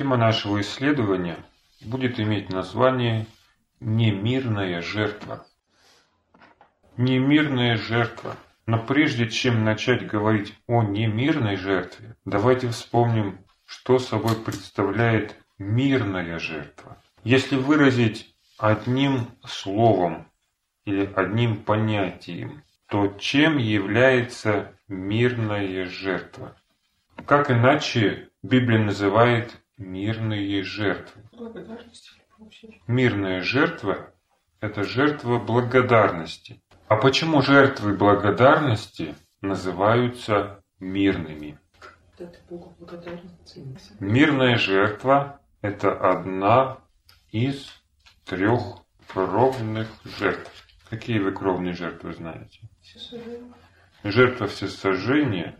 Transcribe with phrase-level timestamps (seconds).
[0.00, 1.36] Тема нашего исследования
[1.82, 3.26] будет иметь название
[3.80, 5.46] «Немирная жертва».
[6.96, 8.34] Немирная жертва.
[8.64, 16.96] Но прежде чем начать говорить о немирной жертве, давайте вспомним, что собой представляет мирная жертва.
[17.22, 20.28] Если выразить одним словом
[20.86, 26.56] или одним понятием, то чем является мирная жертва?
[27.26, 31.22] Как иначе Библия называет мирные жертвы?
[32.86, 34.12] Мирная жертва–
[34.60, 36.62] это жертва благодарности.
[36.88, 41.58] А почему жертвы благодарности называются мирными?
[44.00, 46.78] Мирная жертва– это одна
[47.30, 47.68] из
[48.24, 48.62] трех
[49.08, 50.52] кровных жертв.
[50.90, 52.60] Какие вы кровные жертвы знаете?
[54.02, 55.54] Жертва всесожжения,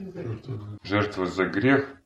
[0.82, 1.96] жертва за грех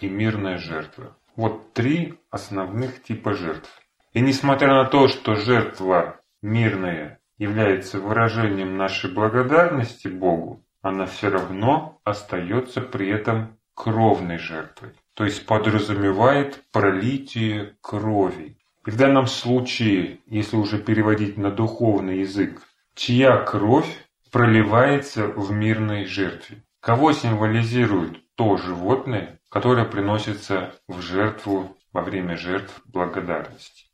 [0.00, 1.16] и мирная жертва.
[1.36, 3.70] Вот три основных типа жертв.
[4.12, 12.00] И несмотря на то, что жертва мирная является выражением нашей благодарности Богу, она все равно
[12.04, 14.92] остается при этом кровной жертвой.
[15.14, 18.56] То есть подразумевает пролитие крови.
[18.86, 22.62] И в данном случае, если уже переводить на духовный язык,
[22.94, 26.62] чья кровь проливается в мирной жертве.
[26.86, 33.86] Кого символизирует то животное, которое приносится в жертву во время жертв благодарности?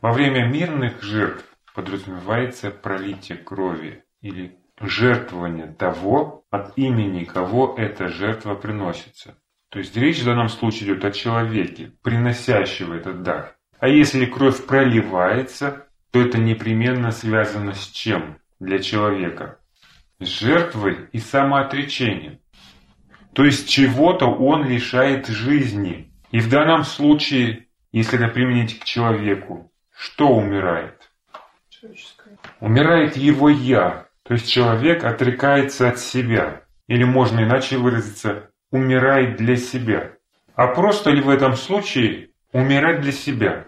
[0.00, 1.44] Во время мирных жертв
[1.76, 9.38] подразумевается пролитие крови или жертвование того, от имени кого эта жертва приносится.
[9.68, 13.56] То есть речь в данном случае идет о человеке, приносящего этот дар.
[13.78, 19.60] А если кровь проливается, то это непременно связано с чем для человека?
[20.24, 22.38] С жертвой и самоотречением.
[23.32, 26.12] То есть чего-то он лишает жизни.
[26.30, 31.10] И в данном случае, если это применить к человеку, что умирает?
[32.60, 34.06] Умирает его «я».
[34.22, 36.62] То есть человек отрекается от себя.
[36.86, 40.12] Или можно иначе выразиться, умирает для себя.
[40.54, 43.66] А просто ли в этом случае умирать для себя?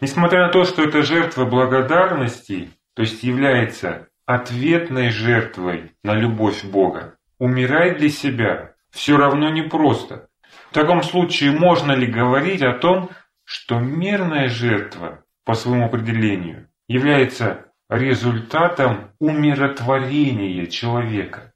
[0.00, 7.16] Несмотря на то, что это жертва благодарности, то есть является ответной жертвой на любовь Бога,
[7.38, 10.28] умирать для себя все равно непросто.
[10.70, 13.08] В таком случае можно ли говорить о том,
[13.44, 21.54] что мирная жертва по своему определению является результатом умиротворения человека?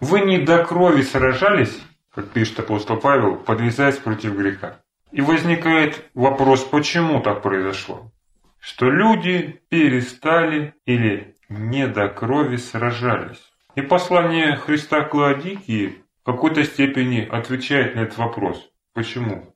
[0.00, 1.78] Вы не до крови сражались,
[2.14, 4.80] как пишет апостол Павел, подвязаясь против греха.
[5.12, 8.10] И возникает вопрос, почему так произошло?
[8.60, 13.42] Что люди перестали или не до крови сражались.
[13.74, 18.70] И послание Христа к Лаодикии в какой-то степени отвечает на этот вопрос.
[18.92, 19.54] Почему?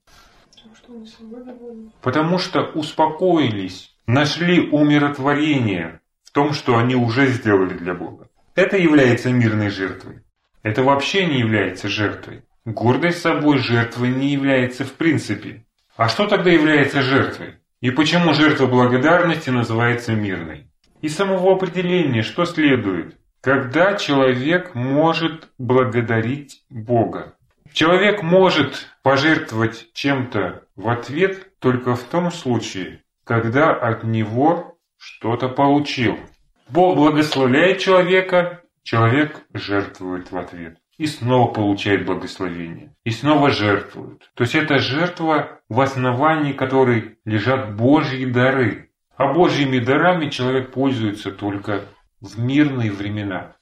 [2.00, 8.28] Потому что успокоились, нашли умиротворение в том, что они уже сделали для Бога.
[8.54, 10.22] Это является мирной жертвой.
[10.62, 12.44] Это вообще не является жертвой.
[12.64, 15.66] Гордость собой жертвой не является в принципе.
[15.97, 17.56] А что тогда является жертвой?
[17.81, 20.72] И почему жертва благодарности называется мирной?
[21.02, 23.18] Из самого определения что следует?
[23.40, 27.34] Когда человек может благодарить Бога.
[27.72, 36.16] Человек может пожертвовать чем-то в ответ только в том случае, когда от него что-то получил.
[36.68, 44.30] Бог благословляет человека, человек жертвует в ответ и снова получает благословение, и снова жертвует.
[44.34, 48.91] То есть это жертва, в основании которой лежат Божьи дары.
[49.17, 51.84] А Божьими дарами человек пользуется только
[52.21, 53.56] в мирные времена.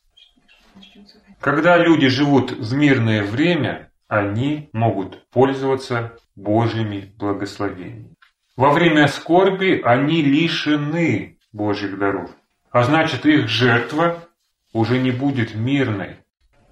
[1.40, 8.14] Когда люди живут в мирное время, они могут пользоваться Божьими благословениями.
[8.56, 12.30] Во время скорби они лишены Божьих даров.
[12.70, 14.28] А значит, их жертва
[14.72, 16.16] уже не будет мирной,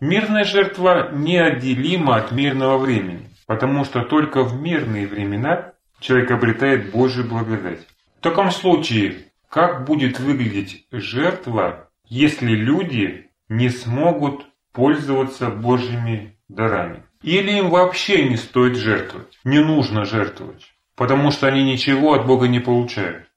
[0.01, 7.29] Мирная жертва неотделима от мирного времени, потому что только в мирные времена человек обретает Божью
[7.29, 7.81] благодать.
[8.19, 17.05] В таком случае, как будет выглядеть жертва, если люди не смогут пользоваться Божьими дарами?
[17.23, 22.49] Или им вообще не стоит жертвовать, не нужно жертвовать, потому что они ничего от Бога
[22.49, 23.29] не получают?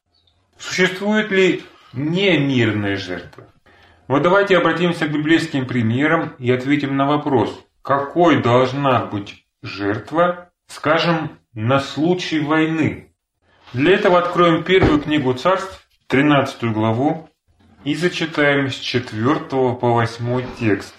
[0.57, 1.61] Существует ли
[1.93, 3.45] немирная жертва?
[4.07, 11.37] Вот давайте обратимся к библейским примерам и ответим на вопрос, какой должна быть жертва, скажем,
[11.53, 13.10] на случай войны.
[13.73, 17.29] Для этого откроем первую книгу царств, 13 главу,
[17.85, 20.93] и зачитаем с 4 по 8 текст.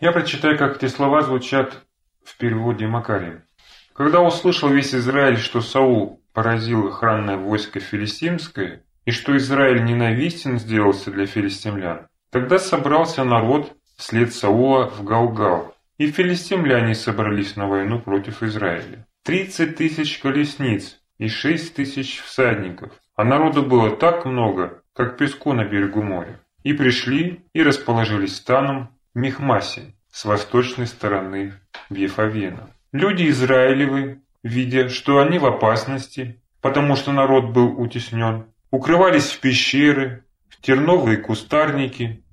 [0.00, 1.84] Я прочитаю, как эти слова звучат
[2.24, 3.44] в переводе Макария.
[3.92, 11.10] Когда услышал весь Израиль, что Саул поразил охранное войско филистимское, и что Израиль ненавистен сделался
[11.10, 18.44] для филистимлян, тогда собрался народ вслед Саула в Галгал, и филистимляне собрались на войну против
[18.44, 19.08] Израиля.
[19.24, 25.64] Тридцать тысяч колесниц и шесть тысяч всадников, а народу было так много, как песку на
[25.64, 26.40] берегу моря.
[26.62, 31.54] И пришли и расположились станом в Мехмасе с восточной стороны
[31.90, 32.70] Вефавена.
[32.92, 40.24] Люди Израилевы, видя, что они в опасности, потому что народ был утеснен, укрывались в пещеры,
[40.48, 42.24] в терновые кустарники,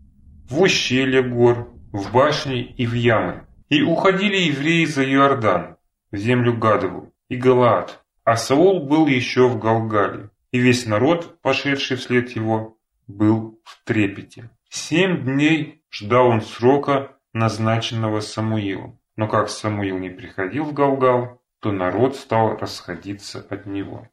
[0.50, 3.46] в ущелья гор, в башни и в ямы.
[3.70, 5.78] И уходили евреи за Иордан,
[6.12, 11.98] в землю Гадову и Галаад, а Саул был еще в Галгале, и весь народ, пошедший
[11.98, 12.78] вслед его,
[13.08, 14.50] был в трепете.
[14.70, 19.00] Семь дней ждал он срока, назначенного Самуилом.
[19.16, 24.08] Но как Самуил не приходил в Галгал, то народ стал расходиться от него.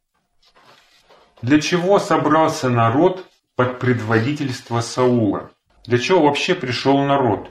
[1.42, 3.26] Для чего собрался народ
[3.56, 5.50] под предводительство Саула?
[5.86, 7.50] Для чего вообще пришел народ?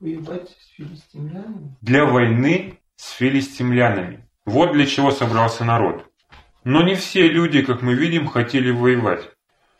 [0.00, 1.76] Воевать с филистимлянами?
[1.80, 4.23] Для войны с филистимлянами.
[4.44, 6.04] Вот для чего собрался народ.
[6.64, 9.30] Но не все люди, как мы видим, хотели воевать.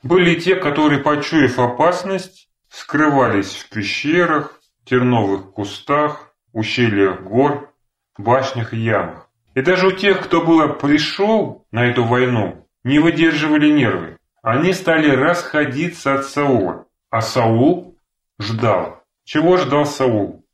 [0.02, 7.72] Были те, которые, почуяв опасность, скрывались в пещерах, терновых кустах, ущельях гор,
[8.19, 9.28] башнях и ямах.
[9.55, 14.19] И даже у тех, кто было пришел на эту войну, не выдерживали нервы.
[14.43, 16.87] Они стали расходиться от Саула.
[17.11, 17.99] А Саул
[18.38, 19.02] ждал.
[19.25, 20.44] Чего ждал Саул?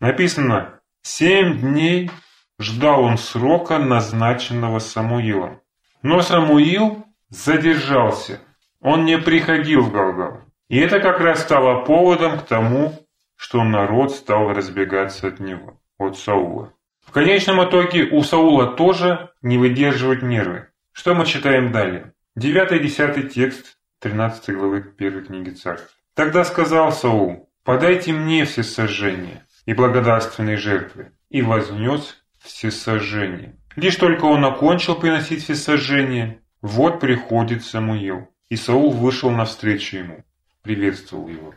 [0.00, 2.10] Написано, семь дней
[2.58, 5.60] ждал он срока, назначенного Самуилом.
[6.02, 8.40] Но Самуил задержался.
[8.80, 10.42] Он не приходил в Галгал.
[10.68, 13.06] И это как раз стало поводом к тому,
[13.36, 16.72] что народ стал разбегаться от него, от Саула.
[17.06, 20.68] В конечном итоге у Саула тоже не выдерживают нервы.
[20.92, 22.12] Что мы читаем далее?
[22.38, 25.96] 9-10 текст 13 главы 1 книги царств.
[26.14, 33.56] Тогда сказал Саул, подайте мне все сожжения и благодарственные жертвы, и вознес все сожжения.
[33.74, 40.24] Лишь только он окончил приносить все сожжения, вот приходит Самуил, и Саул вышел навстречу ему,
[40.62, 41.54] приветствовал его.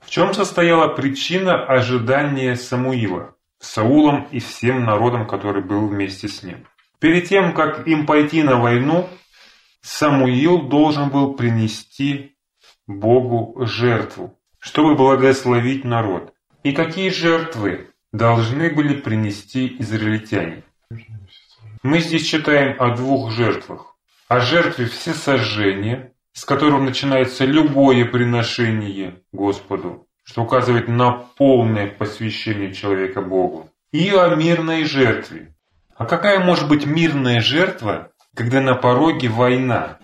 [0.00, 6.66] В чем состояла причина ожидания Самуила, Саулом и всем народом, который был вместе с ним?
[7.00, 9.08] Перед тем, как им пойти на войну,
[9.82, 12.36] Самуил должен был принести
[12.86, 16.34] Богу жертву, чтобы благословить народ.
[16.62, 20.62] И какие жертвы должны были принести израильтяне?
[21.82, 23.96] Мы здесь читаем о двух жертвах.
[24.28, 33.22] О жертве всесожжения, с которым начинается любое приношение Господу, что указывает на полное посвящение человека
[33.22, 35.54] Богу, и о мирной жертве.
[35.96, 39.98] А какая может быть мирная жертва, когда на пороге война?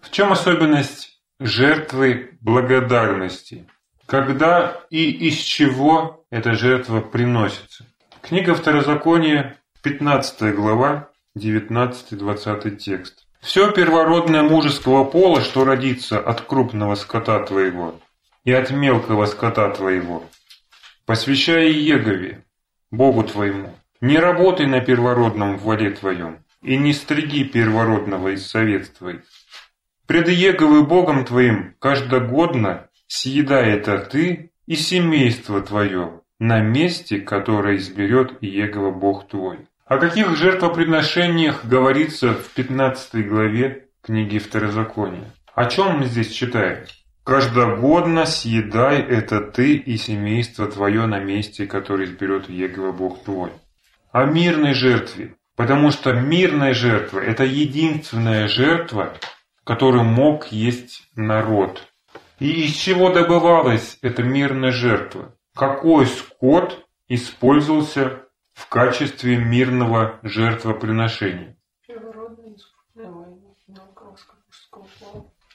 [0.00, 3.68] В чем особенность жертвы благодарности?
[4.08, 7.84] Когда и из чего эта жертва приносится?
[8.22, 13.26] Книга Второзакония, 15 глава, 19-20 текст.
[13.42, 18.00] Все первородное мужеского пола, что родится от крупного скота твоего
[18.44, 20.24] и от мелкого скота твоего,
[21.04, 22.46] посвящай Егове,
[22.90, 23.74] Богу твоему.
[24.00, 29.20] Не работай на первородном в воде твоем, и не стриги первородного из совет твоих.
[30.06, 38.40] Пред Еговы Богом твоим каждогодно съедай это ты и семейство твое на месте, которое изберет
[38.40, 39.66] Егова Бог твой.
[39.86, 45.32] О каких жертвоприношениях говорится в 15 главе книги Второзакония?
[45.54, 46.84] О чем мы здесь читаем?
[47.24, 53.50] «Каждогодно съедай это ты и семейство твое на месте, которое изберет Егова Бог твой».
[54.12, 59.14] О мирной жертве, потому что мирная жертва– это единственная жертва,
[59.64, 61.86] которую мог есть народ.
[62.38, 65.34] И из чего добывалась эта мирная жертва?
[65.54, 68.28] Какой скот использовался
[68.58, 71.56] в качестве мирного жертвоприношения.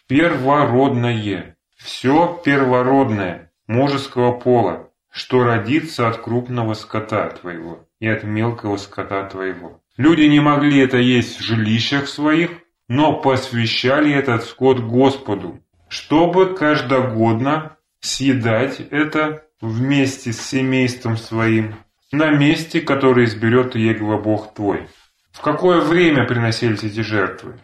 [0.07, 1.57] Первородное.
[1.75, 9.81] Все первородное мужеского пола, что родится от крупного скота твоего и от мелкого скота твоего.
[9.97, 12.51] Люди не могли это есть в жилищах своих,
[12.87, 15.62] но посвящали этот скот Господу,
[15.93, 21.75] чтобы каждогодно съедать это вместе с семейством своим
[22.11, 24.87] на месте, которое изберет Егова Бог твой.
[25.31, 27.59] В какое время приносились эти жертвы?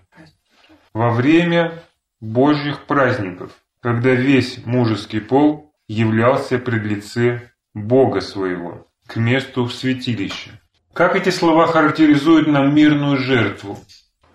[0.94, 1.82] Во время
[2.22, 10.52] Божьих праздников, когда весь мужеский пол являлся пред лице Бога своего, к месту в святилище.
[10.94, 13.80] Как эти слова характеризуют нам мирную жертву?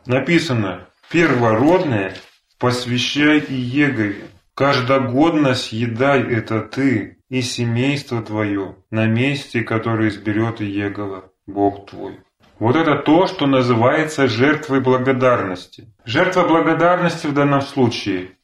[0.05, 2.17] Написано «Первородное
[2.65, 11.31] посвящай и Егове, каждогодно съедай это ты и семейство твое на месте, которое изберет Егова,
[11.47, 12.21] Бог твой».
[12.59, 15.93] Вот это то, что называется жертвой благодарности.
[16.07, 18.39] Жертва благодарности в данном случае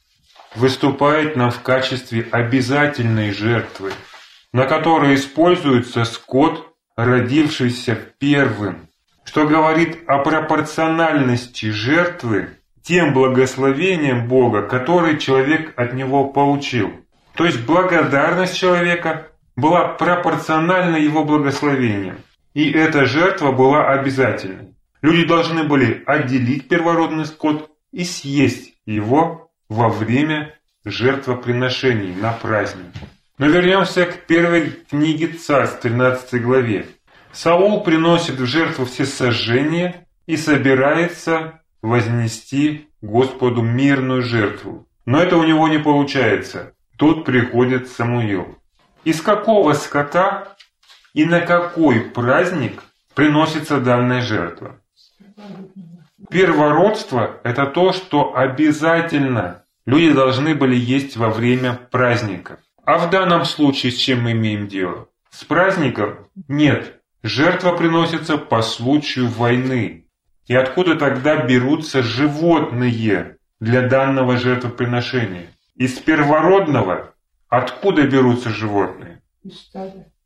[0.54, 3.90] выступает нам в качестве обязательной жертвы,
[4.52, 8.90] на которой используется скот, родившийся первым,
[9.24, 16.90] что говорит о пропорциональности жертвы тем благословением Бога, который человек от него получил.
[17.34, 22.18] То есть благодарность человека была пропорциональна его благословениям.
[22.54, 24.74] И эта жертва была обязательной.
[25.02, 32.86] Люди должны были отделить первородный скот и съесть его во время жертвоприношений на праздник.
[33.38, 36.86] Но вернемся к первой книге Царств, 13 главе.
[37.32, 44.86] Саул приносит в жертву все сожжения и собирается вознести Господу мирную жертву.
[45.06, 46.74] Но это у него не получается.
[46.96, 48.58] Тут приходит Самуил.
[49.04, 50.56] Из какого скота
[51.14, 52.82] и на какой праздник
[53.14, 54.80] приносится данная жертва?
[56.30, 62.60] Первородство– это то, что обязательно люди должны были есть во время праздников.
[62.84, 65.08] А в данном случае с чем мы имеем дело?
[65.30, 66.28] С праздником?
[66.48, 67.00] Нет.
[67.22, 69.99] Жертва приносится по случаю войны.
[70.50, 75.46] И откуда тогда берутся животные для данного жертвоприношения?
[75.76, 77.14] Из первородного?
[77.48, 79.22] Откуда берутся животные?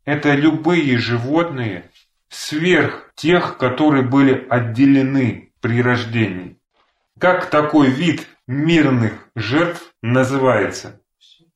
[0.03, 1.91] Это любые животные
[2.29, 6.57] сверх тех, которые были отделены при рождении.
[7.19, 11.01] Как такой вид мирных жертв называется?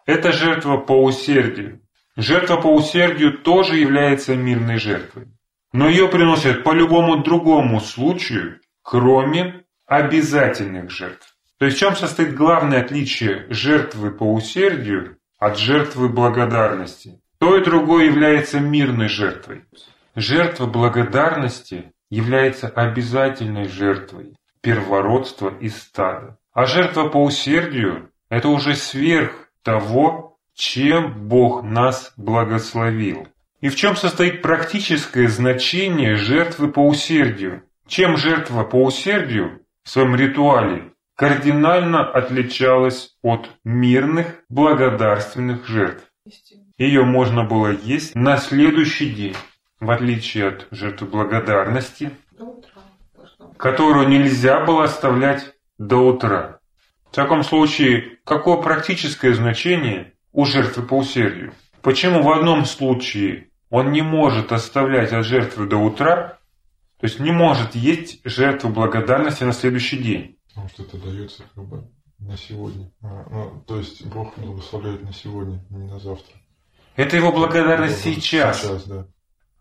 [0.05, 1.81] Это жертва по усердию.
[2.15, 5.25] Жертва по усердию тоже является мирной жертвой.
[5.71, 11.35] Но ее приносят по любому другому случаю, кроме обязательных жертв.
[11.57, 17.21] То есть в чем состоит главное отличие жертвы по усердию от жертвы благодарности?
[17.37, 19.65] То и другое является мирной жертвой.
[20.15, 26.37] Жертва благодарности является обязательной жертвой первородства и стада.
[26.53, 33.27] А жертва по усердию– это уже сверх того, чем Бог нас благословил.
[33.61, 37.63] И в чем состоит практическое значение жертвы по усердию?
[37.87, 46.05] Чем жертва по усердию в своем ритуале кардинально отличалась от мирных благодарственных жертв?
[46.77, 49.35] Ее можно было есть на следующий день,
[49.81, 52.11] в отличие от жертвы благодарности,
[53.57, 56.59] которую нельзя было оставлять до утра.
[57.11, 61.51] В таком случае, какое практическое значение у жертвы по усердию?
[61.81, 66.39] Почему в одном случае он не может оставлять от жертвы до утра,
[66.99, 70.37] то есть не может есть жертву благодарности на следующий день.
[70.49, 71.87] Потому что это дается как бы
[72.19, 72.91] на сегодня.
[73.01, 76.35] А, ну, то есть Бог благословляет на сегодня, не на завтра.
[76.95, 78.61] Это его благодарность сейчас.
[78.61, 79.07] Сейчас, да.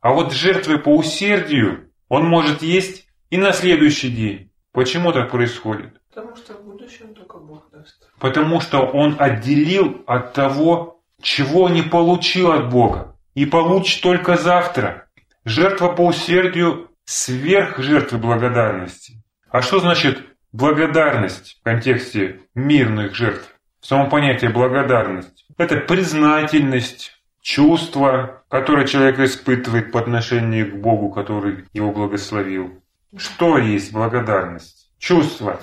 [0.00, 4.50] А вот жертвы по усердию он может есть и на следующий день.
[4.72, 6.00] Почему так происходит?
[6.08, 8.10] Потому что в будущем только Бог даст.
[8.18, 15.06] Потому что он отделил от того, чего не получил от Бога и получит только завтра.
[15.44, 19.22] Жертва по усердию сверх жертвы благодарности.
[19.48, 23.54] А что значит благодарность в контексте мирных жертв?
[23.80, 25.46] В самом понятии благодарность.
[25.56, 32.82] Это признательность, чувство, которое человек испытывает по отношению к Богу, который его благословил.
[33.16, 34.90] Что есть благодарность?
[34.98, 35.60] Чувство.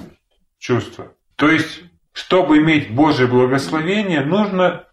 [0.60, 1.12] Чувство.
[1.36, 4.86] То есть, чтобы иметь Божье благословение, нужно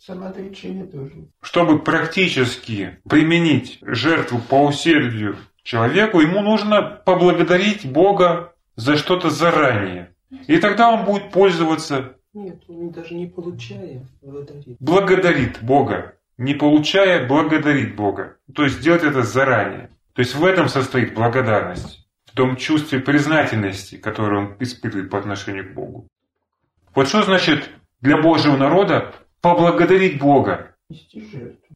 [0.00, 1.12] Самоотречение тоже.
[1.42, 10.14] Чтобы практически применить жертву по усердию человеку, ему нужно поблагодарить Бога за что-то заранее.
[10.46, 12.16] И тогда он будет пользоваться...
[12.32, 14.76] Нет, он даже не получая, благодарит.
[14.80, 16.14] Благодарит Бога.
[16.38, 18.38] Не получая, благодарит Бога.
[18.54, 19.90] То есть делать это заранее.
[20.14, 22.08] То есть в этом состоит благодарность.
[22.24, 26.06] В том чувстве признательности, которое он испытывает по отношению к Богу.
[26.94, 27.68] Вот что значит
[28.00, 30.74] для Божьего народа поблагодарить Бога,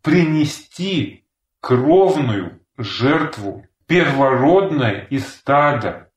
[0.02, 1.24] принести
[1.60, 6.08] кровную жертву, первородное из стада.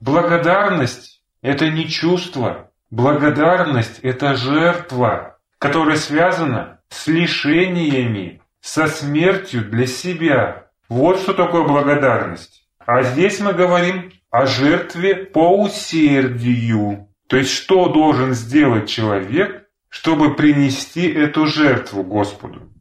[0.00, 10.66] Благодарность– это не чувство, благодарность– это жертва, которая связана с лишениями, со смертью для себя.
[10.88, 12.66] Вот что такое благодарность.
[12.78, 17.08] А здесь мы говорим о жертве по усердию.
[17.28, 19.61] То есть, что должен сделать человек,
[19.92, 22.72] чтобы принести эту жертву Господу.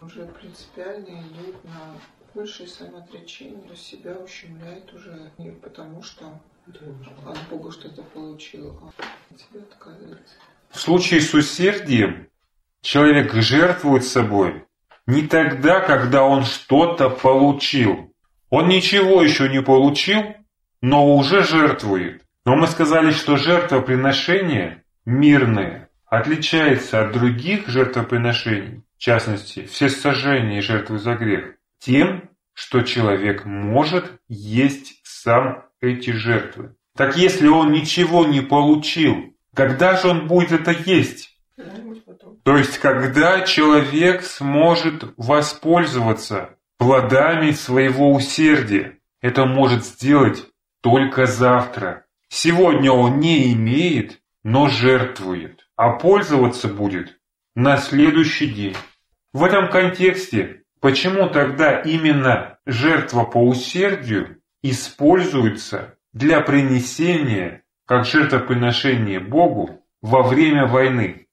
[0.00, 1.96] Уже принципиально идут на
[2.34, 6.40] Высшее самоотречение себя ущемляет уже не потому, что
[7.26, 8.88] от Бога что-то получил, а
[9.30, 10.34] от себя отказывается.
[10.70, 12.28] В случае с усердием
[12.80, 14.64] человек жертвует собой
[15.06, 18.14] не тогда, когда он что-то получил.
[18.48, 20.22] Он ничего еще не получил,
[20.80, 22.24] но уже жертвует.
[22.46, 25.81] Но мы сказали, что жертвоприношение мирное
[26.12, 33.46] отличается от других жертвоприношений, в частности, все сожжения и жертвы за грех, тем, что человек
[33.46, 36.74] может есть сам эти жертвы.
[36.98, 41.34] Так если он ничего не получил, когда же он будет это есть?
[42.44, 50.44] То есть, когда человек сможет воспользоваться плодами своего усердия, это может сделать
[50.82, 52.04] только завтра.
[52.28, 57.18] Сегодня он не имеет, но жертвует, а пользоваться будет
[57.56, 58.76] на следующий день.
[59.32, 69.84] В этом контексте, почему тогда именно жертва по усердию используется для принесения как жертвоприношение Богу
[70.00, 71.26] во время войны?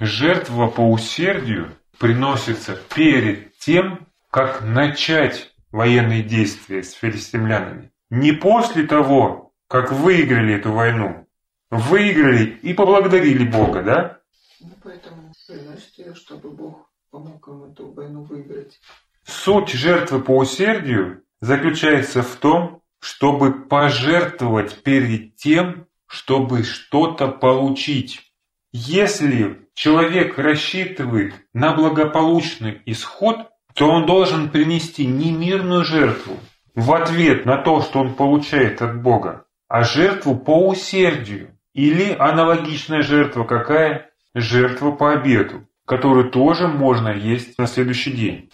[0.00, 7.92] Жертва по усердию приносится перед тем, как начать военные действия с филистимлянами.
[8.08, 11.27] Не после того, как выиграли эту войну.
[11.70, 14.18] Выиграли и поблагодарили Бога, да?
[14.60, 18.80] Ну, поэтому приносите, чтобы Бог помог им эту войну выиграть.
[19.24, 28.32] Суть жертвы по усердию заключается в том, чтобы пожертвовать перед тем, чтобы что-то получить.
[28.72, 36.38] Если человек рассчитывает на благополучный исход, то он должен принести не мирную жертву
[36.74, 41.57] в ответ на то, что он получает от Бога, а жертву по усердию.
[41.78, 44.10] Или аналогичная жертва какая?
[44.34, 48.50] Жертва по обету, которую тоже можно есть на следующий день.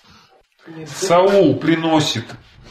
[0.84, 2.26] Саул приносит,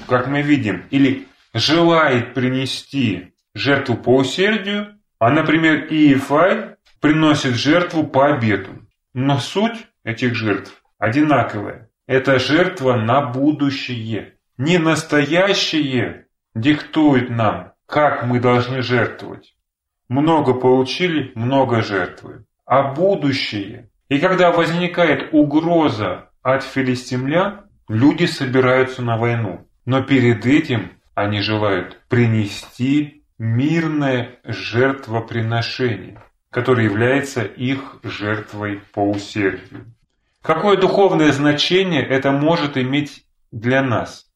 [0.07, 8.27] как мы видим, или желает принести жертву по усердию, а, например, Иефай приносит жертву по
[8.27, 8.73] обету.
[9.15, 11.89] Но суть этих жертв одинаковая.
[12.05, 14.35] Это жертва на будущее.
[14.59, 19.55] Не настоящее диктует нам, как мы должны жертвовать.
[20.09, 22.45] Много получили, много жертвуем.
[22.65, 23.89] А будущее.
[24.09, 29.67] И когда возникает угроза от филистимлян, люди собираются на войну.
[29.85, 39.85] Но перед этим они желают принести мирное жертвоприношение, которое является их жертвой по усердию.
[40.41, 44.27] Какое духовное значение это может иметь для нас?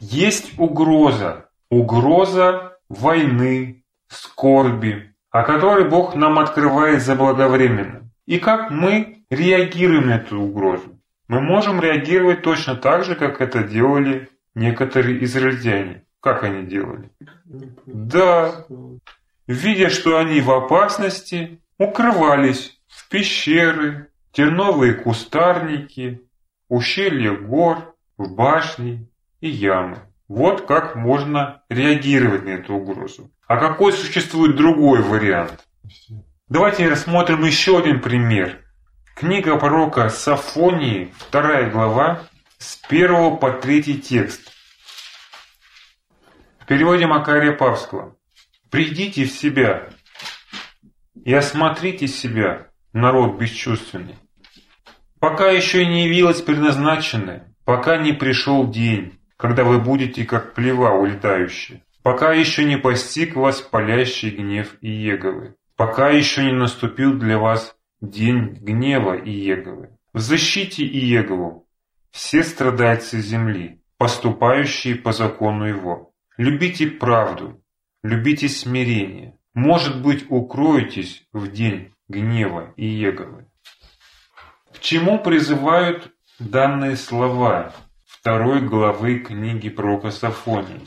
[0.00, 8.10] Есть угроза, угроза войны, скорби, о которой Бог нам открывает заблаговременно.
[8.26, 11.00] И как мы реагируем на эту угрозу?
[11.28, 16.04] Мы можем реагировать точно так же, как это делали некоторые израильтяне.
[16.20, 17.10] Как они делали?
[17.86, 18.66] Да,
[19.46, 26.20] видя, что они в опасности, укрывались в пещеры, терновые кустарники,
[26.68, 29.08] ущелья гор, в башни
[29.40, 29.98] и ямы.
[30.34, 33.30] Вот как можно реагировать на эту угрозу.
[33.46, 35.62] А какой существует другой вариант?
[36.48, 38.64] Давайте рассмотрим еще один пример.
[39.14, 42.22] Книга пророка Сафонии, вторая глава,
[42.56, 44.50] с первого по третий текст.
[46.60, 48.16] В переводе Макария Павского.
[48.70, 49.90] «Придите в себя
[51.26, 54.16] и осмотрите себя, народ бесчувственный.
[55.20, 61.82] Пока еще не явилось предназначенное, пока не пришел день, когда вы будете как плева улетающие,
[62.04, 68.56] пока еще не постиг вас палящий гнев Иеговы, пока еще не наступил для вас день
[68.60, 69.98] гнева Иеговы.
[70.12, 71.66] В защите Иегову
[72.12, 76.12] все страдальцы земли, поступающие по закону его.
[76.36, 77.60] Любите правду,
[78.04, 79.36] любите смирение.
[79.54, 83.46] Может быть, укроетесь в день гнева Иеговы.
[84.72, 87.74] К чему призывают данные слова
[88.22, 90.80] второй главы книги пророка Сафонии?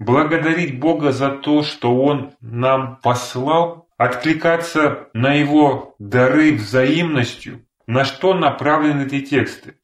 [0.00, 8.34] Благодарить Бога за то, что Он нам послал откликаться на его дары взаимностью, на что
[8.34, 9.76] направлены эти тексты.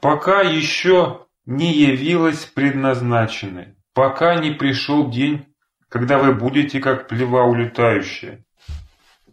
[0.00, 5.44] Пока еще не явилось предназначенное, пока не пришел день,
[5.90, 8.42] когда вы будете как плева улетающая,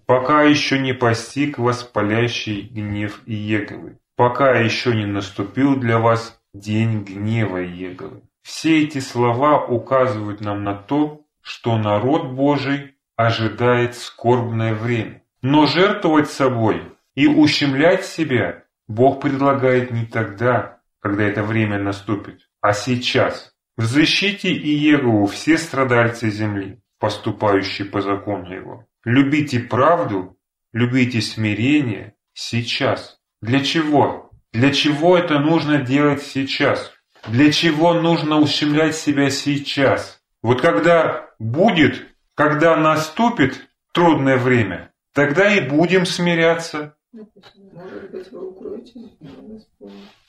[0.05, 7.03] пока еще не постиг вас палящий гнев Иеговы, пока еще не наступил для вас день
[7.03, 8.21] гнева Иеговы.
[8.43, 15.23] Все эти слова указывают нам на то, что народ Божий ожидает скорбное время.
[15.41, 16.83] Но жертвовать собой
[17.15, 23.55] И ущемлять себя Бог предлагает не тогда, когда это время наступит, а сейчас.
[23.75, 28.85] Взыщите Иегову все страдальцы земли, поступающие по закону его.
[29.03, 30.37] Любите правду,
[30.73, 33.20] любите смирение сейчас.
[33.41, 34.31] Для чего?
[34.53, 36.91] Для чего это нужно делать сейчас?
[37.27, 40.21] Для чего нужно ущемлять себя сейчас?
[40.41, 46.95] Вот когда будет, когда наступит трудное время, тогда и будем смиряться.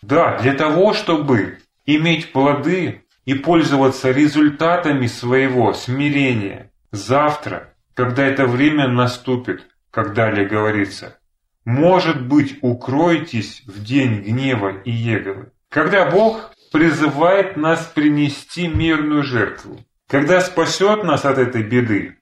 [0.03, 8.89] Да, для того, чтобы иметь плоды и пользоваться результатами своего смирения завтра, когда это время
[8.89, 11.19] наступит, как далее говорится.
[11.65, 15.53] Может быть, укройтесь в день гнева и Еговы.
[15.69, 19.79] Когда Бог призывает нас принести мирную жертву.
[20.09, 22.19] Когда спасет нас от этой беды.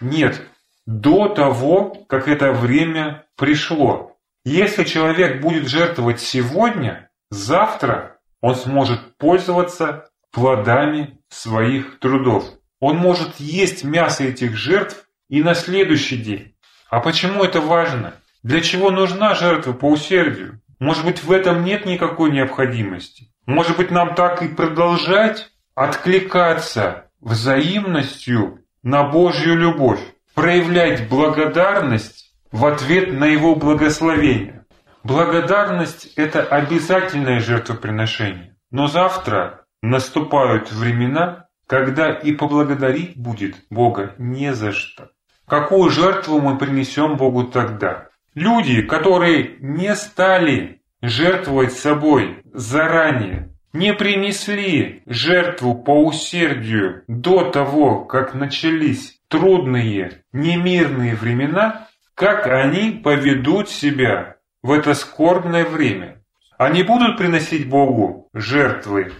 [0.00, 0.42] Нет,
[0.86, 4.16] до того, как это время пришло.
[4.44, 12.44] Если человек будет жертвовать сегодня, завтра он сможет пользоваться плодами своих трудов.
[12.80, 16.54] Он может есть мясо этих жертв и на следующий день.
[16.90, 18.14] А почему это важно?
[18.44, 20.60] Для чего нужна жертва по усердию?
[20.78, 23.32] Может быть, в этом нет никакой необходимости?
[23.46, 30.00] Может быть, нам так и продолжать откликаться взаимностью на Божью любовь,
[30.34, 34.66] проявлять благодарность в ответ на Его благословение.
[35.04, 38.58] Благодарность– это обязательное жертвоприношение.
[38.70, 45.08] Но завтра наступают времена, когда и поблагодарить будет Бога не за что.
[45.48, 48.08] Какую жертву мы принесем Богу тогда?
[48.34, 58.34] Люди, которые не стали жертвовать собой заранее, не принесли жертву по усердию до того, как
[58.34, 66.22] начались трудные, немирные времена, как они поведут себя в это скорбное время?
[66.58, 69.12] Они будут приносить Богу жертвы?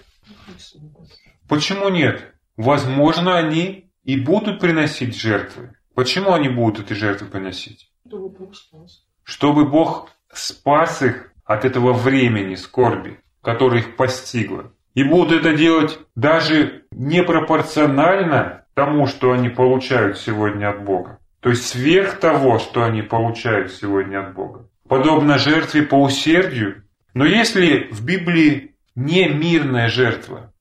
[1.48, 2.34] Почему нет?
[2.56, 5.74] Возможно, они и будут приносить жертвы.
[5.94, 7.90] Почему они будут эти жертвы приносить?
[8.06, 9.04] Чтобы Бог спас.
[9.24, 14.72] Чтобы Бог спас их от этого времени скорби, которое их постигло.
[14.94, 21.18] И будут это делать даже непропорционально тому, что они получают сегодня от Бога.
[21.40, 24.68] То есть сверх того, что они получают сегодня от Бога.
[24.88, 26.84] Подобно жертве по усердию.
[27.14, 30.52] Но если в Библии не мирная жертва,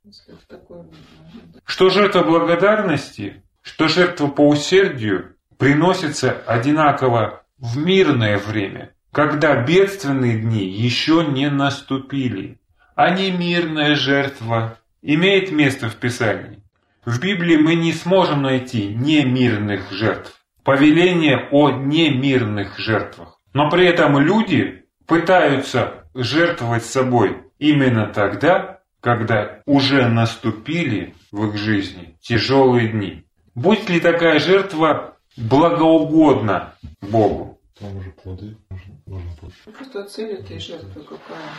[1.65, 5.32] что жертва благодарности, что жертва по усердию
[5.63, 12.59] приносится одинаково в мирное время, когда бедственные дни еще не наступили,
[12.95, 16.61] а не мирная жертва имеет место в Писании.
[17.05, 20.33] В Библии мы не сможем найти немирных жертв,
[20.65, 23.39] повеление о немирных жертвах.
[23.53, 32.17] Но при этом люди пытаются жертвовать собой именно тогда, когда уже наступили в их жизни
[32.19, 33.23] тяжелые дни.
[33.55, 37.59] Будет ли такая жертва благоугодна Богу?
[37.79, 39.61] Там уже плоды можно, получить.
[39.65, 41.49] Ну, Просто цель этой жертвы какая?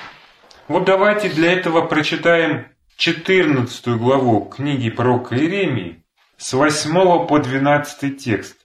[0.69, 6.05] Вот давайте для этого прочитаем 14 главу книги пророка Иеремии
[6.37, 8.57] с 8 по 12 текст.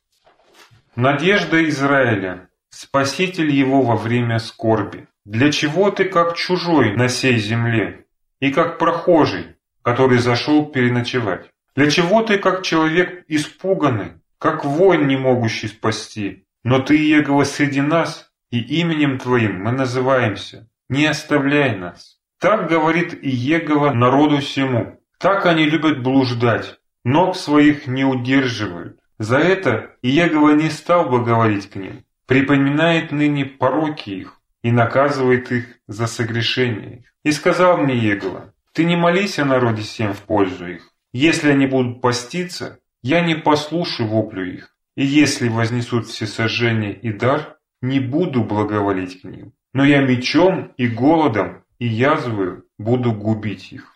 [0.95, 5.07] Надежда Израиля, Спаситель его во время скорби.
[5.25, 8.05] Для чего ты как чужой на сей земле
[8.39, 11.49] и как прохожий, который зашел переночевать?
[11.75, 16.45] Для чего ты как человек испуганный, как воин, не могущий спасти?
[16.63, 20.69] Но ты, Егова, среди нас, и именем твоим мы называемся.
[20.87, 22.17] Не оставляй нас.
[22.39, 24.99] Так говорит Иегова народу всему.
[25.19, 28.99] Так они любят блуждать, ног своих не удерживают.
[29.17, 35.51] За это Иегова не стал бы говорить к ним, припоминает ныне пороки их и наказывает
[35.51, 37.03] их за согрешение.
[37.25, 40.89] И сказал мне Иегова, ты не молись о народе всем в пользу их.
[41.11, 44.75] Если они будут поститься, я не послушаю воплю их.
[44.95, 49.53] И если вознесут все сожжения и дар, не буду благоволить к ним.
[49.73, 53.95] Но я мечом и голодом и язвою буду губить их.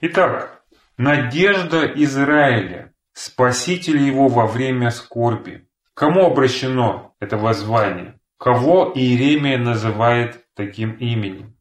[0.00, 0.62] Итак,
[0.98, 5.66] надежда Израиля, спаситель его во время скорби.
[5.94, 8.18] Кому обращено это воззвание?
[8.38, 11.56] Кого Иеремия называет таким именем?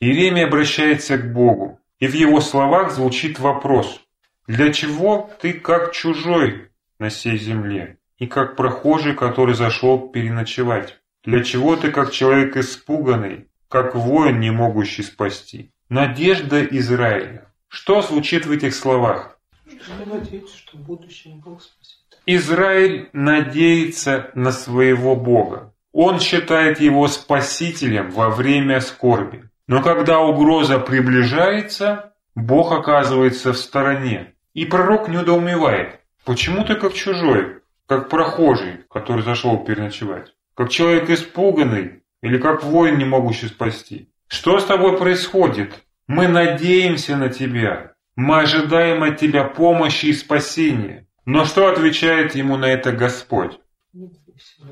[0.00, 4.00] Иеремия обращается к Богу, и в его словах звучит вопрос.
[4.48, 10.98] Для чего ты как чужой на сей земле и как прохожий, который зашел переночевать?
[11.22, 15.70] Для чего ты как человек испуганный, как воин, не могущий спасти?
[15.90, 17.52] Надежда Израиля.
[17.68, 19.38] Что звучит в этих словах?
[19.82, 21.98] Что надеяться, что в будущем Бог спасет.
[22.24, 25.74] Израиль надеется на своего Бога.
[25.92, 29.44] Он считает его спасителем во время скорби.
[29.66, 34.32] Но когда угроза приближается, Бог оказывается в стороне.
[34.58, 42.02] И пророк недоумевает, почему ты как чужой, как прохожий, который зашел переночевать, как человек испуганный
[42.22, 44.08] или как воин, не могущий спасти.
[44.26, 45.84] Что с тобой происходит?
[46.08, 47.92] Мы надеемся на тебя.
[48.16, 51.06] Мы ожидаем от тебя помощи и спасения.
[51.24, 53.60] Но что отвечает ему на это Господь?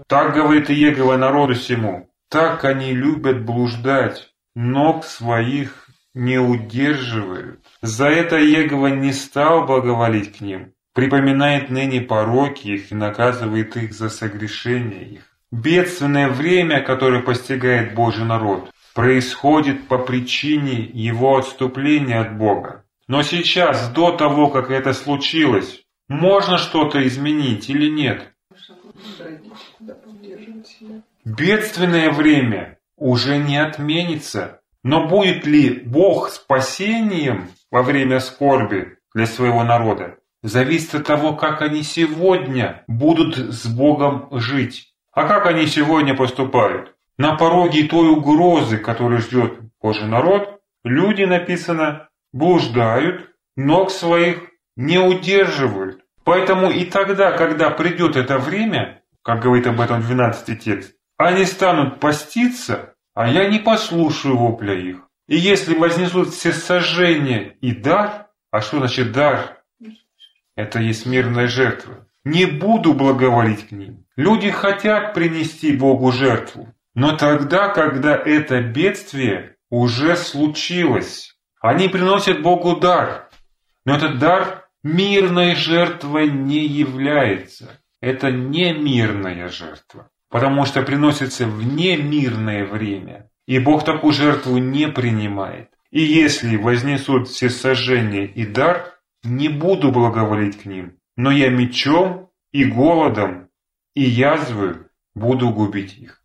[0.09, 2.11] Так говорит Иегова народу всему.
[2.29, 7.61] Так они любят блуждать, ног своих не удерживают.
[7.87, 13.93] За это Иегова не стал благоволить к ним, припоминает ныне пороки их и наказывает их
[13.93, 15.39] за согрешение их.
[15.53, 22.85] Бедственное время, которое постигает Божий народ, происходит по причине его отступления от Бога.
[23.07, 28.35] Но сейчас, до того, как это случилось, можно что-то изменить или нет?
[31.25, 34.61] Бедственное время уже не отменится.
[34.83, 41.63] Но будет ли Бог спасением во время скорби для своего народа, зависит от того, как
[41.63, 44.93] они сегодня будут с Богом жить.
[45.13, 46.95] А как они сегодня поступают?
[47.19, 56.03] На пороге той угрозы, которую ждет Божий народ, люди, написано, блуждают, ног своих не удерживают.
[56.25, 62.01] Поэтому и тогда, когда придет это время, как говорит об этом 12 текст, они станут
[62.01, 65.06] поститься, а я не послушаю вопля их.
[65.29, 69.63] И если вознесут все сожжения и дар, а что значит дар?
[70.55, 72.07] Это есть мирная жертва.
[72.25, 74.05] Не буду благоволить к ним.
[74.17, 81.37] Люди хотят принести Богу жертву, но тогда, когда это бедствие уже случилось.
[81.61, 83.29] Они приносят Богу дар,
[83.85, 87.81] но этот дар мирной жертвой не является.
[88.01, 94.89] Это не мирная жертва потому что приносится в немирное время, и Бог такую жертву не
[94.89, 95.71] принимает.
[95.91, 102.31] И если вознесут все сожжения и дар, не буду благоволить к ним, но я мечом
[102.53, 103.49] и голодом
[103.95, 106.23] и язвою буду губить их.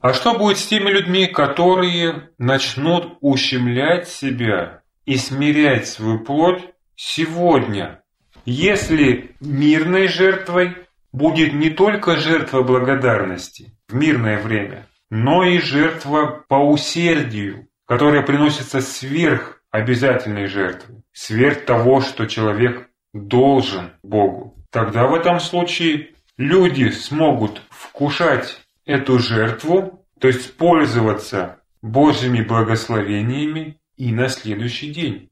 [0.00, 6.62] А что будет с теми людьми, которые начнут ущемлять себя и смирять свою плоть
[6.96, 8.02] сегодня,
[8.44, 10.76] если мирной жертвой
[11.12, 18.80] будет не только жертва благодарности в мирное время, но и жертва по усердию, которая приносится
[18.80, 24.56] сверх обязательной жертвы, сверх того, что человек должен Богу.
[24.70, 34.12] Тогда в этом случае люди смогут вкушать эту жертву, то есть пользоваться Божьими благословениями и
[34.12, 35.28] на следующий день,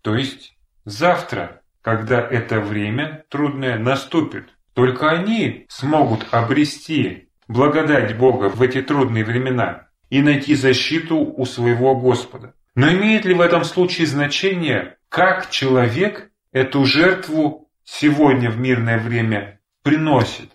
[0.00, 4.48] то есть завтра, когда это время трудное наступит.
[4.72, 11.96] Только они смогут обрести благодать Бога в эти трудные времена и найти защиту у своего
[11.96, 12.54] Господа.
[12.74, 19.60] Но имеет ли в этом случае значение, как человек эту жертву сегодня в мирное время
[19.82, 20.52] приносит?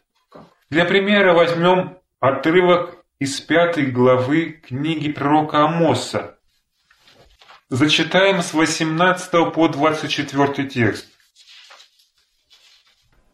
[0.70, 6.38] Для примера возьмем отрывок из пятой главы книги пророка Амоса.
[7.70, 11.08] Зачитаем с 18 по 24 текст.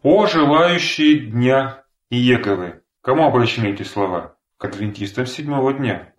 [0.02, 2.79] «О желающие дня Иеговы».
[3.02, 4.36] Кому обращены эти слова?
[4.58, 6.12] К адвентистам седьмого дня.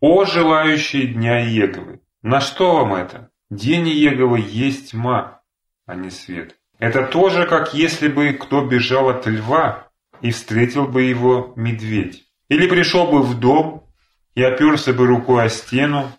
[0.00, 2.00] «О желающие дня Иеговы».
[2.22, 3.30] На что вам это?
[3.50, 5.40] День Иеговы есть тьма,
[5.86, 6.56] а не свет.
[6.78, 9.88] Это тоже, как если бы кто бежал от льва
[10.20, 12.26] и встретил бы его медведь.
[12.48, 13.86] Или пришел бы в дом
[14.34, 16.12] и оперся бы рукой о стену,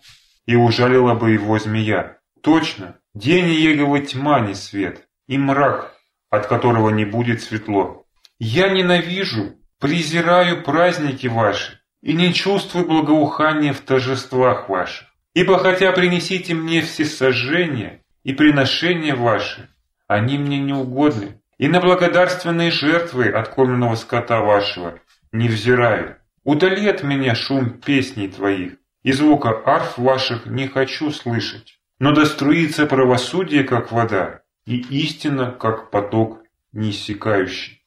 [0.44, 2.18] и ужалила бы его змея.
[2.42, 5.94] Точно, день Иеговы тьма, не свет, и мрак,
[6.30, 8.01] от которого не будет светло.
[8.44, 15.06] Я ненавижу, презираю праздники ваши и не чувствую благоухания в торжествах ваших.
[15.32, 19.68] Ибо хотя принесите мне все сожжения и приношения ваши,
[20.08, 24.98] они мне не угодны, и на благодарственные жертвы откормленного скота вашего
[25.30, 26.16] не взираю.
[26.42, 28.72] Удали от меня шум песней твоих,
[29.04, 31.78] и звука арф ваших не хочу слышать.
[32.00, 37.81] Но доструится правосудие, как вода, и истина, как поток неиссякающий.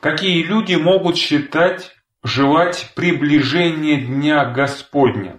[0.00, 5.38] Какие люди могут считать, желать приближения Дня Господня?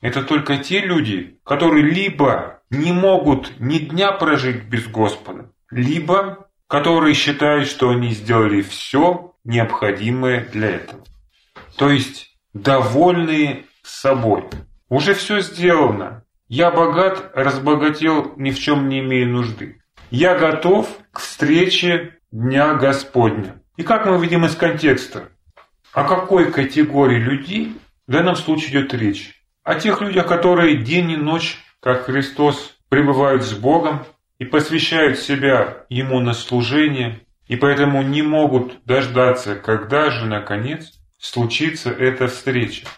[0.00, 7.14] Это только те люди, которые либо не могут ни дня прожить без Господа, либо которые
[7.14, 11.02] считают, что они сделали все необходимое для этого.
[11.76, 14.44] То есть довольные собой.
[14.88, 19.82] Уже все сделано, я богат, разбогател, ни в чем не имею нужды.
[20.10, 23.62] Я готов к встрече Дня Господня.
[23.76, 25.28] И как мы видим из контекста,
[25.92, 27.76] о какой категории людей
[28.08, 29.44] в данном случае идет речь?
[29.62, 34.04] О тех людях, которые день и ночь, как Христос, пребывают с Богом
[34.40, 41.90] и посвящают себя Ему на служение, и поэтому не могут дождаться, когда же, наконец, случится
[41.90, 42.88] эта встреча.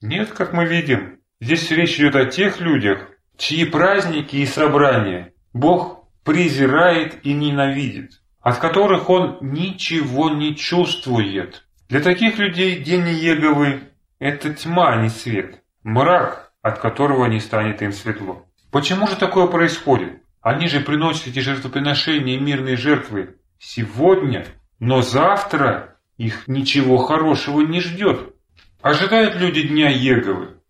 [0.00, 6.08] Нет, как мы видим, здесь речь идет о тех людях, чьи праздники и собрания Бог
[6.24, 11.64] презирает и ненавидит, от которых Он ничего не чувствует.
[11.88, 17.82] Для таких людей день Еговы– это тьма, а не свет, мрак, от которого не станет
[17.82, 18.46] им светло.
[18.70, 20.22] Почему же такое происходит?
[20.42, 24.46] Они же приносят эти жертвоприношения и мирные жертвы сегодня,
[24.78, 28.32] но завтра их ничего хорошего не ждет.
[28.80, 30.60] Ожидают люди Дня Еговы?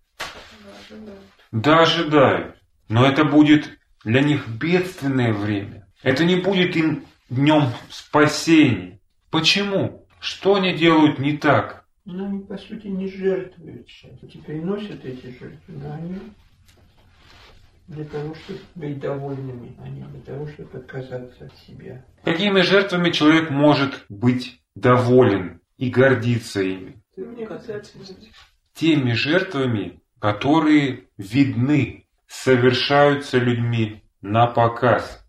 [1.52, 2.56] Да, ожидают.
[2.88, 5.86] Но это будет для них бедственное время.
[6.02, 9.00] Это не будет им днем спасения.
[9.30, 10.06] Почему?
[10.20, 11.84] Что они делают не так?
[12.04, 13.88] Ну, они, по сути, не жертвуют.
[14.22, 16.18] Эти приносят эти жертвы, но они
[17.88, 22.04] для того, чтобы быть довольными, а не для того, чтобы отказаться от себя.
[22.24, 27.02] Какими жертвами человек может быть доволен и гордиться ими?
[28.74, 35.25] Теми жертвами, которые видны, совершаются людьми на показ.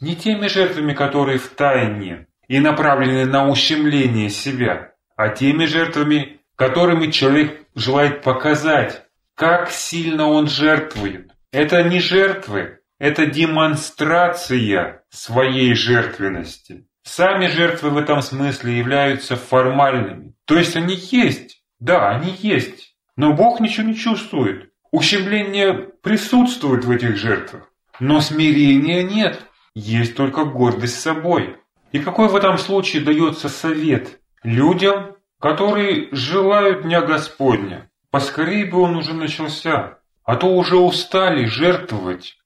[0.00, 7.10] Не теми жертвами, которые в тайне и направлены на ущемление себя, а теми жертвами, которыми
[7.10, 9.02] человек желает показать,
[9.34, 11.30] как сильно он жертвует.
[11.50, 16.86] Это не жертвы, это демонстрация своей жертвенности.
[17.02, 20.34] Сами жертвы в этом смысле являются формальными.
[20.44, 24.72] То есть они есть, да, они есть, но Бог ничего не чувствует.
[24.90, 29.40] Ущемление присутствует в этих жертвах, но смирения нет,
[29.80, 31.58] есть только гордость собой.
[31.92, 37.90] И какой в этом случае дается совет людям, которые желают Дня Господня?
[38.10, 42.38] Поскорее бы он уже начался, а то уже устали жертвовать.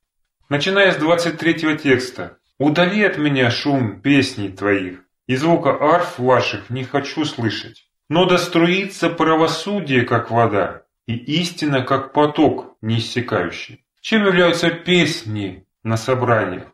[0.48, 2.36] Начиная с 23 текста.
[2.58, 7.86] «Удали от меня шум песней твоих, и звука арф ваших не хочу слышать.
[8.10, 13.84] Но доструится правосудие, как вода, и истина, как поток неиссякающий».
[14.02, 16.64] Чем являются песни на собраниях?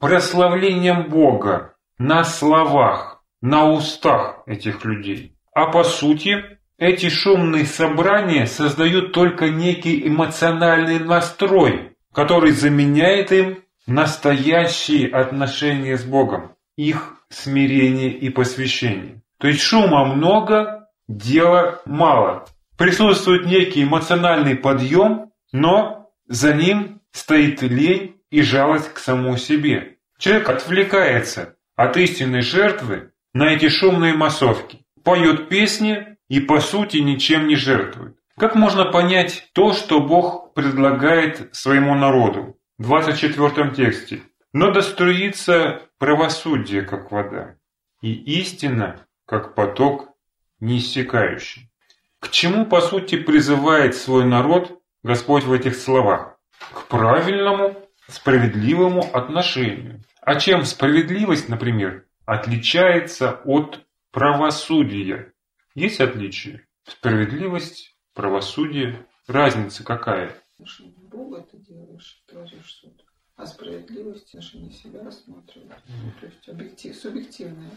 [0.00, 5.36] Прославлением Бога на словах, на устах этих людей.
[5.54, 15.08] А по сути, эти шумные собрания создают только некий эмоциональный настрой, который заменяет им настоящие
[15.08, 19.22] отношения с Богом, их смирение и посвящение.
[19.38, 22.46] То есть шума много, дела мало.
[22.78, 29.98] Присутствует некий эмоциональный подъем, но за ним стоит лень и жалость к самому себе.
[30.18, 37.46] Человек отвлекается от истинной жертвы на эти шумные массовки, поет песни, и по сути ничем
[37.46, 38.16] не жертвует.
[38.38, 42.58] Как можно понять то, что Бог предлагает своему народу?
[42.78, 44.22] В 24 тексте.
[44.54, 47.56] «Но доструится правосудие, как вода,
[48.02, 50.08] и истина, как поток
[50.60, 51.70] неиссякающий».
[52.20, 56.36] К чему, по сути, призывает свой народ Господь в этих словах?
[56.72, 60.02] К правильному, справедливому отношению.
[60.20, 65.32] А чем справедливость, например, отличается от правосудия?
[65.74, 66.66] Есть отличия?
[66.84, 69.06] Справедливость, правосудие.
[69.26, 70.34] Разница какая?
[70.54, 73.04] Отношение Бога ты делаешь, творишь суд.
[73.36, 75.82] А справедливость отношение себя рассматривает.
[76.20, 77.70] То есть объектив, субъективное.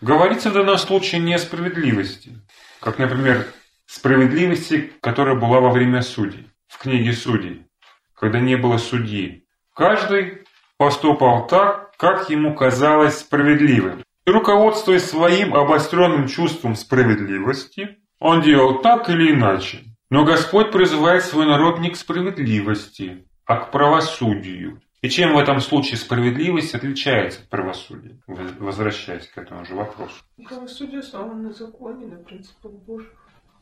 [0.00, 2.38] Говорится в данном случае не о справедливости.
[2.80, 3.46] Как, например,
[3.86, 6.48] справедливости, которая была во время судей.
[6.66, 7.66] В книге судей.
[8.14, 9.47] Когда не было судьи.
[9.78, 10.42] Каждый
[10.76, 14.02] поступал так, как ему казалось справедливым.
[14.26, 19.84] И руководствуясь своим обостренным чувством справедливости, он делал так или иначе.
[20.10, 24.82] Но Господь призывает свой народ не к справедливости, а к правосудию.
[25.00, 28.18] И чем в этом случае справедливость отличается от правосудия?
[28.26, 30.24] Возвращаясь к этому же вопросу.
[30.44, 33.12] Правосудие основано на законе, на принципах Божьих.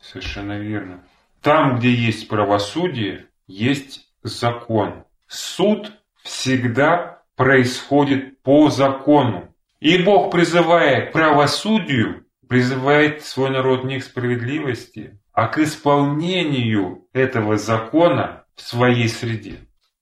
[0.01, 1.03] Совершенно верно.
[1.43, 5.03] Там, где есть правосудие, есть закон.
[5.27, 5.91] Суд
[6.27, 9.55] всегда происходит по закону.
[9.79, 17.57] И Бог, призывая к правосудию, призывает свой народ не к справедливости, а к исполнению этого
[17.57, 19.59] закона в своей среде.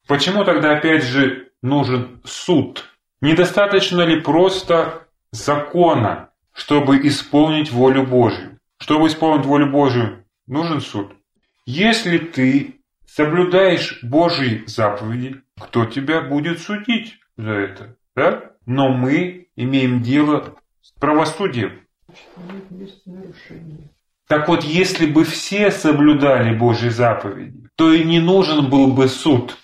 [0.07, 2.86] Почему тогда опять же нужен суд?
[3.21, 8.59] Недостаточно ли просто закона, чтобы исполнить волю Божью?
[8.78, 11.11] Чтобы исполнить волю Божью, нужен суд.
[11.65, 12.80] Если ты
[13.16, 17.95] соблюдаешь Божьи заповеди, кто тебя будет судить за это?
[18.16, 18.51] Да?
[18.66, 21.82] Но мы имеем дело с правосудием.
[24.28, 29.57] Так вот, если бы все соблюдали Божьи заповеди, то и не нужен был бы суд.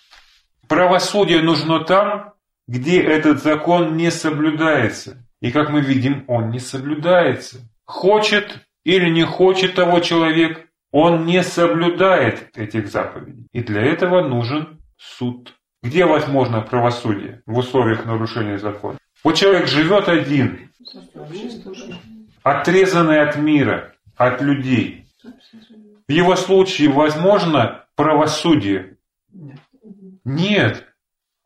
[0.70, 2.34] Правосудие нужно там,
[2.68, 5.28] где этот закон не соблюдается.
[5.42, 7.70] И как мы видим, он не соблюдается.
[7.84, 13.48] Хочет или не хочет того человек, он не соблюдает этих заповедей.
[13.54, 15.56] И для этого нужен суд.
[15.84, 18.98] Где возможно правосудие в условиях нарушения закона?
[19.24, 20.70] Вот человек живет один,
[22.44, 25.08] отрезанный от мира, от людей.
[26.08, 28.98] В его случае возможно правосудие?
[30.24, 30.86] Нет.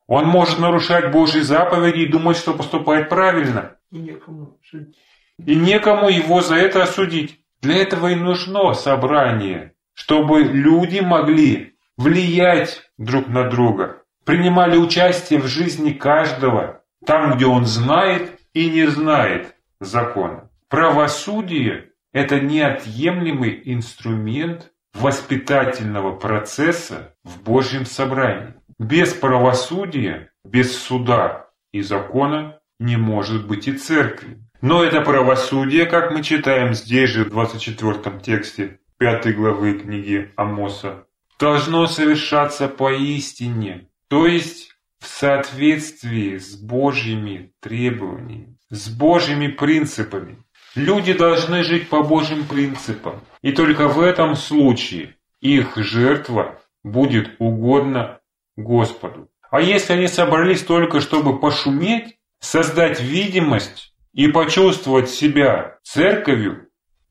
[0.08, 3.78] Он может нарушать Божьи заповеди и думать, что поступает правильно.
[3.92, 7.40] И некому его за это осудить.
[7.66, 15.48] Для этого и нужно собрание, чтобы люди могли влиять друг на друга, принимали участие в
[15.48, 20.52] жизни каждого, там, где он знает и не знает закона.
[20.70, 28.54] Правосудие– это неотъемлемый инструмент воспитательного процесса в Божьем собрании.
[28.78, 34.45] Без правосудия, без суда и закона не может быть и церкви.
[34.62, 41.06] Но это правосудие, как мы читаем здесь же в 24 тексте 5 главы книги Амоса,
[41.40, 50.38] должно совершаться поистине, то есть в соответствии с Божьими требованиями, с Божьими принципами.
[50.76, 58.20] Люди должны жить по Божьим принципам, и только в этом случае их жертва будет угодна
[58.56, 59.30] Господу.
[59.52, 66.70] А если они собрались только чтобы пошуметь, создать видимость и почувствовать себя церковью,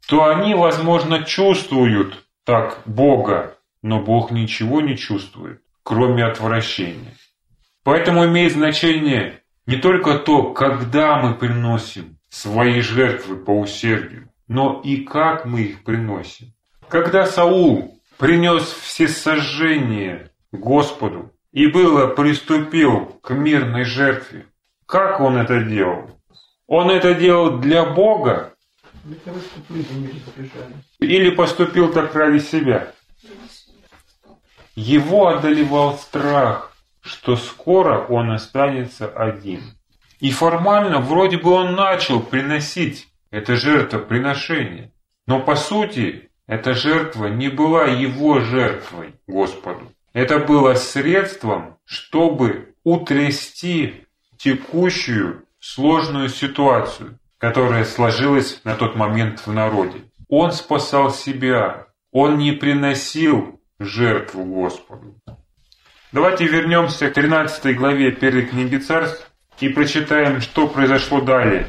[0.09, 7.15] то они, возможно, чувствуют так Бога, но Бог ничего не чувствует, кроме отвращения.
[7.85, 15.05] Поэтому имеет значение не только то, когда мы приносим свои жертвы по усердию, но и
[15.05, 16.55] как мы их приносим.
[16.89, 24.47] Когда Саул принес все сожжения Господу и было приступил к мирной жертве,
[24.87, 26.11] как он это делал?
[26.67, 28.55] Он это делал для Бога
[30.99, 32.93] или поступил так ради себя?
[34.75, 39.63] Его одолевал страх, что скоро он останется один.
[40.21, 44.91] И формально вроде бы он начал приносить это жертвоприношение.
[45.27, 49.93] Но по сути эта жертва не была его жертвой Господу.
[50.13, 54.07] Это было средством, чтобы утрясти
[54.39, 60.03] текущую сложную ситуацию, которая сложилась на тот момент в народе.
[60.29, 65.17] Он спасал себя, он не приносил жертву Господу.
[66.13, 71.67] Давайте вернемся к 13 главе первой книги царств и прочитаем, что произошло далее,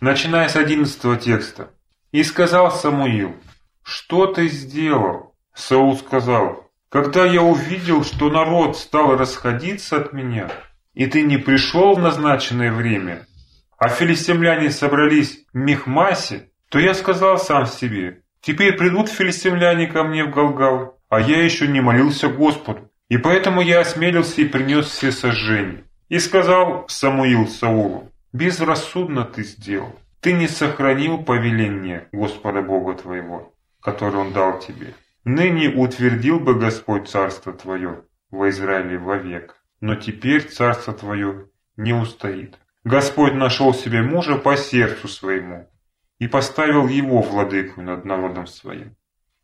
[0.00, 1.70] начиная с 11 текста.
[2.10, 3.36] «И сказал Самуил,
[3.84, 10.50] что ты сделал?» Саул сказал, «Когда я увидел, что народ стал расходиться от меня,
[10.94, 13.26] и ты не пришел в назначенное время,
[13.78, 20.24] а филистимляне собрались в Мехмасе, то я сказал сам себе, теперь придут филистимляне ко мне
[20.24, 22.90] в Галгал, а я еще не молился Господу.
[23.08, 25.84] И поэтому я осмелился и принес все сожжения.
[26.08, 29.98] И сказал Самуил Саулу, безрассудно ты сделал.
[30.20, 34.94] Ты не сохранил повеление Господа Бога твоего, которое Он дал тебе.
[35.24, 42.56] Ныне утвердил бы Господь царство твое во Израиле вовек, но теперь царство твое не устоит.
[42.84, 45.68] Господь нашел себе мужа по сердцу своему
[46.20, 48.94] и поставил его владыку над народом своим,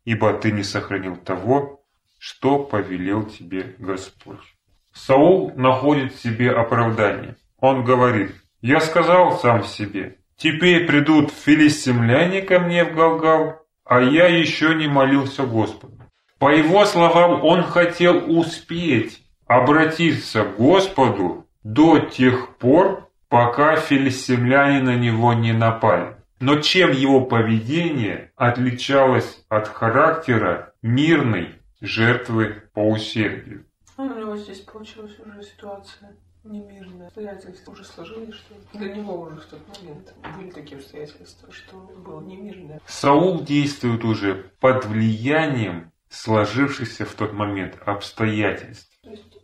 [0.05, 1.83] ибо ты не сохранил того,
[2.17, 4.55] что повелел тебе Господь.
[4.93, 7.35] Саул находит себе оправдание.
[7.57, 14.27] Он говорит, я сказал сам себе, теперь придут филистимляне ко мне в Галгал, а я
[14.27, 15.99] еще не молился Господу.
[16.37, 24.95] По его словам, он хотел успеть обратиться к Господу до тех пор, пока филистимляне на
[24.95, 26.15] него не напали.
[26.39, 33.65] Но чем его поведение отличалось от характера мирной жертвы по усердию?
[33.97, 37.07] Ну, у него здесь получилась уже ситуация немирная.
[37.07, 42.21] Обстоятельства уже сложились, что для него уже в тот момент были такие обстоятельства, что было
[42.21, 42.79] немирно.
[42.85, 49.38] Саул действует уже под влиянием сложившихся в тот момент обстоятельств То есть.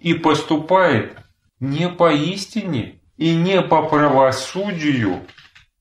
[0.00, 1.16] И поступает
[1.60, 5.22] не по истине и не по правосудию,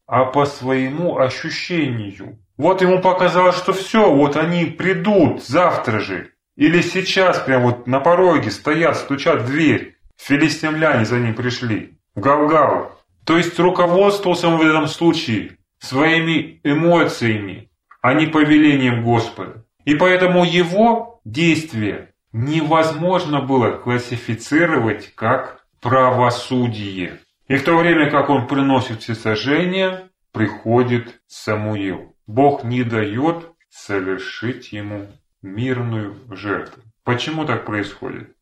[0.08, 2.40] а по своему ощущению.
[2.58, 6.32] Вот ему показалось, что все, вот они придут завтра же.
[6.56, 9.98] Или сейчас прям вот на пороге стоят, стучат в дверь.
[10.18, 11.98] Филистимляне за ним пришли.
[12.16, 12.98] В Галгал.
[13.26, 17.70] То есть руководствовался он в этом случае своими эмоциями,
[18.02, 19.66] а не повелением Господа.
[19.84, 27.20] И поэтому его действия невозможно было классифицировать как правосудие.
[27.48, 32.14] И в то время, как он приносит всесожжение, приходит Самуил.
[32.28, 35.08] Бог не дает совершить ему
[35.42, 36.84] мирную жертву.
[37.06, 38.36] Почему так происходит?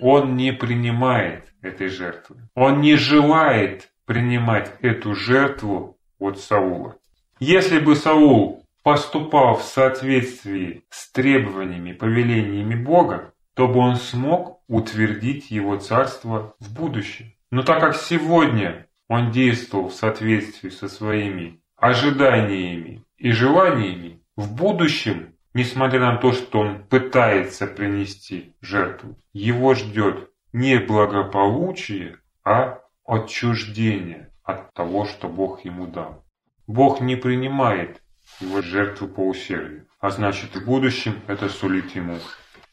[0.00, 2.36] Он не принимает этой жертвы.
[2.54, 6.96] Он не желает принимать эту жертву от Саула.
[7.40, 8.57] Если бы Саул
[8.88, 16.72] поступал в соответствии с требованиями, повелениями Бога, то бы он смог утвердить его царство в
[16.72, 17.34] будущем.
[17.50, 25.34] Но так как сегодня он действовал в соответствии со своими ожиданиями и желаниями, в будущем,
[25.52, 34.72] несмотря на то, что он пытается принести жертву, его ждет не благополучие, а отчуждение от
[34.72, 36.24] того, что Бог ему дал.
[36.66, 38.00] Бог не принимает
[38.40, 42.18] его жертву по усердию, а значит в будущем это сулит ему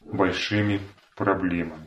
[0.00, 0.80] большими
[1.16, 1.85] проблемами.